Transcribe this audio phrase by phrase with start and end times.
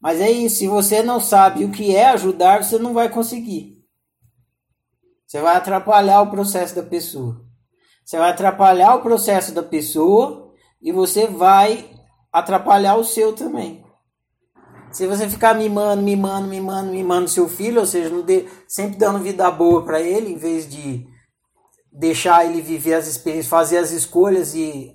[0.00, 3.78] Mas é isso, se você não sabe o que é ajudar, você não vai conseguir.
[5.26, 7.44] Você vai atrapalhar o processo da pessoa.
[8.04, 11.90] Você vai atrapalhar o processo da pessoa e você vai
[12.32, 13.84] atrapalhar o seu também.
[14.90, 19.50] Se você ficar mimando, mimando, mimando, mimando seu filho, ou seja, dê, sempre dando vida
[19.50, 21.06] boa para ele, em vez de
[21.92, 24.94] deixar ele viver as experiências, fazer as escolhas e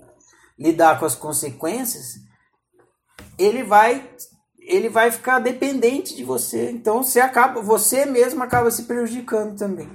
[0.58, 2.16] lidar com as consequências,
[3.38, 4.10] ele vai
[4.66, 6.72] ele vai ficar dependente de você.
[6.72, 9.90] Então você acaba, você mesmo acaba se prejudicando também.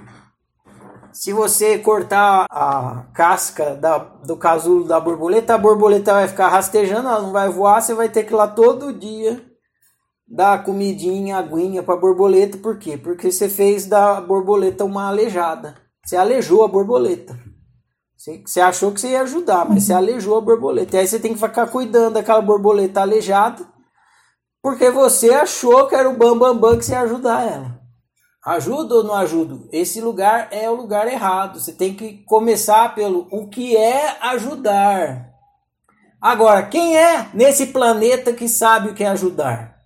[1.11, 7.07] Se você cortar a casca da, do casulo da borboleta, a borboleta vai ficar rastejando,
[7.07, 9.49] ela não vai voar, você vai ter que ir lá todo dia
[10.29, 12.57] dar comidinha, aguinha para borboleta.
[12.57, 12.95] Por quê?
[12.95, 15.75] Porque você fez da borboleta uma aleijada.
[16.05, 17.37] Você aleijou a borboleta.
[18.15, 20.95] Você, você achou que você ia ajudar, mas você aleijou a borboleta.
[20.95, 23.65] E aí você tem que ficar cuidando daquela borboleta aleijada,
[24.61, 27.79] porque você achou que era o bambambam bam, bam, que você ia ajudar ela.
[28.45, 29.67] Ajuda ou não ajuda?
[29.71, 31.59] Esse lugar é o lugar errado.
[31.59, 35.29] Você tem que começar pelo o que é ajudar.
[36.21, 39.81] Agora, quem é nesse planeta que sabe o que é ajudar?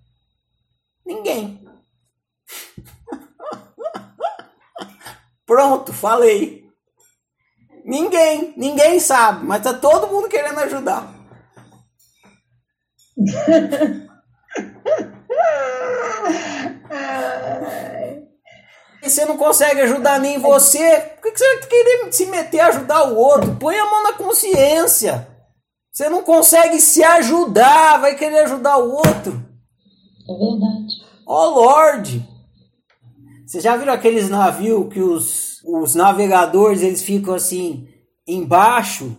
[1.06, 1.68] Ninguém.
[5.46, 6.64] Pronto, falei.
[7.86, 11.14] Ninguém, ninguém sabe, mas tá todo mundo querendo ajudar.
[19.04, 21.00] E você não consegue ajudar nem você.
[21.22, 23.56] Por que você vai querer se meter a ajudar o outro?
[23.56, 25.28] Põe a mão na consciência.
[25.92, 29.46] Você não consegue se ajudar, vai querer ajudar o outro.
[30.28, 30.94] É verdade.
[31.28, 32.26] Ó oh, Lorde!
[33.46, 37.88] Você já viram aqueles navios que os, os navegadores eles ficam assim
[38.28, 39.16] embaixo,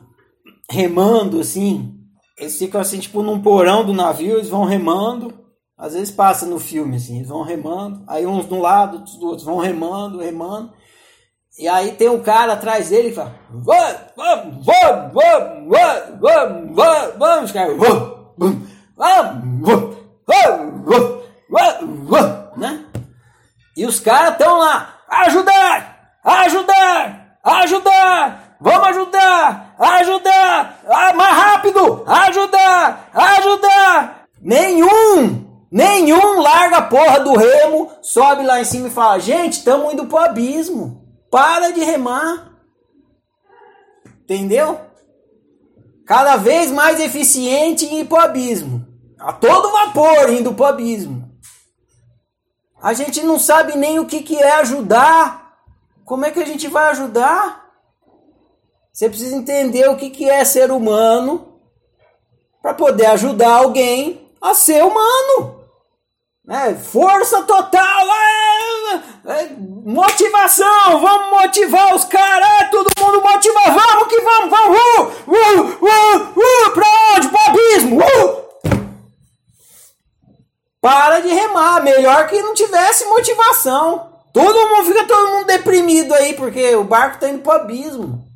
[0.68, 1.94] remando assim?
[2.36, 5.44] Eles ficam assim, tipo, num porão do navio, eles vão remando.
[5.77, 9.16] Às vezes passa no filme, assim, eles vão remando, aí uns de um lado, outros
[9.16, 10.72] do outro, vão remando, remando.
[11.58, 15.68] E aí tem um cara atrás dele que fala: Vamos, vamos, vamos,
[16.20, 19.96] vamos, vamos, cara, vamos, vamos, vamos,
[20.27, 22.84] vamos, vamos, vamos, né?
[23.77, 28.56] E os caras estão lá: ajudar, ajudar, ajudar,
[29.78, 34.24] ajudar, ah, mais rápido, ajudar, ajudar.
[34.40, 39.92] Nenhum Nenhum larga a porra do remo, sobe lá em cima e fala: gente, estamos
[39.92, 41.05] indo pro abismo.
[41.30, 42.52] Para de remar.
[44.23, 44.80] Entendeu?
[46.07, 48.86] Cada vez mais eficiente em ir pro abismo.
[49.19, 51.29] A todo vapor indo pro abismo.
[52.80, 55.58] A gente não sabe nem o que, que é ajudar.
[56.05, 57.64] Como é que a gente vai ajudar?
[58.92, 61.58] Você precisa entender o que, que é ser humano
[62.63, 65.64] para poder ajudar alguém a ser humano.
[66.46, 66.74] Né?
[66.74, 68.06] Força total,
[69.27, 69.48] é,
[69.86, 75.60] motivação, vamos motivar os caras, é, todo mundo motiva, vamos que vamos, vamos, uh, uh,
[75.80, 77.28] uh, uh, pra onde?
[77.28, 78.44] Pro abismo, uh.
[80.83, 84.12] Para de remar, melhor que não tivesse motivação.
[84.34, 88.28] Todo mundo fica todo mundo deprimido aí, porque o barco tá indo pro abismo.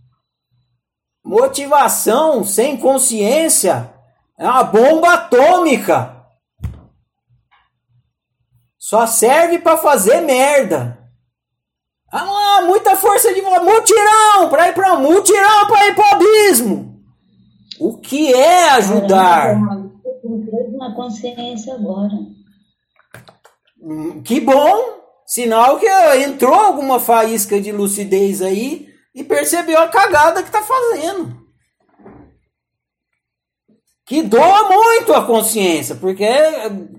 [1.23, 3.93] Motivação sem consciência
[4.39, 6.18] é uma bomba atômica.
[8.89, 10.99] Só serve para fazer merda.
[12.11, 16.99] Ah, muita força de mutirão para ir para mutirão para ir para abismo.
[17.79, 19.61] O que é ajudar?
[20.79, 22.15] Na consciência agora.
[23.79, 25.87] Hum, que bom, sinal que
[26.25, 31.38] entrou alguma faísca de lucidez aí e percebeu a cagada que tá fazendo
[34.09, 36.27] que doa muito a consciência, porque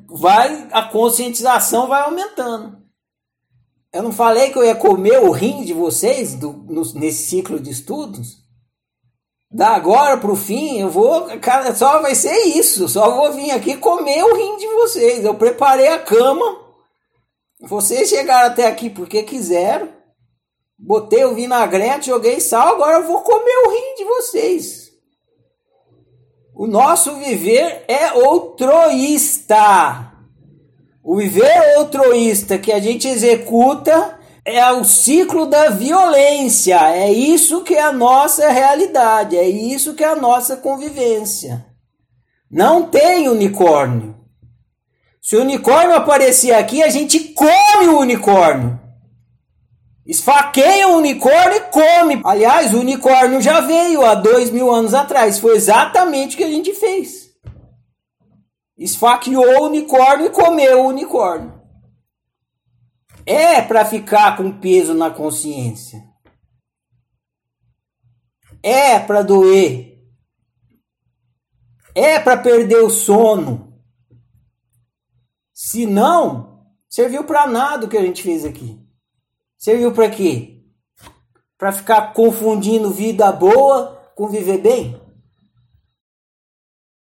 [0.08, 2.78] vai a conscientização vai aumentando.
[3.92, 7.60] Eu não falei que eu ia comer o rim de vocês do, no, nesse ciclo
[7.60, 8.38] de estudos?
[9.52, 11.26] Da agora para o fim, eu vou.
[11.40, 12.88] Cara, só vai ser isso.
[12.88, 15.26] Só vou vir aqui comer o rim de vocês.
[15.26, 16.60] Eu preparei a cama.
[17.62, 19.90] Vocês chegaram até aqui porque quiseram.
[20.78, 22.76] Botei o vinagrete, joguei sal.
[22.76, 24.89] Agora eu vou comer o rim de vocês.
[26.60, 30.12] O nosso viver é outroísta.
[31.02, 36.76] O viver outroísta que a gente executa é o ciclo da violência.
[36.94, 41.66] É isso que é a nossa realidade, é isso que é a nossa convivência.
[42.52, 44.18] Não tem unicórnio.
[45.22, 48.78] Se o unicórnio aparecer aqui, a gente come o unicórnio.
[50.10, 52.20] Esfaqueia o unicórnio e come.
[52.26, 55.38] Aliás, o unicórnio já veio há dois mil anos atrás.
[55.38, 57.30] Foi exatamente o que a gente fez.
[58.76, 61.62] esfaqueou o unicórnio e comeu o unicórnio.
[63.24, 66.04] É para ficar com peso na consciência.
[68.64, 69.96] É para doer.
[71.94, 73.80] É para perder o sono.
[75.54, 78.89] Se não, serviu para nada o que a gente fez aqui.
[79.60, 80.62] Serviu para quê?
[81.58, 84.99] Para ficar confundindo vida boa com viver bem?